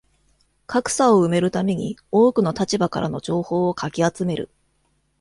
[0.65, 4.49] 格差を埋めるために多くの立場からの情報をかき集める